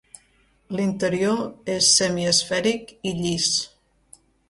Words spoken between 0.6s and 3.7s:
L'interior és semiesfèric i llis.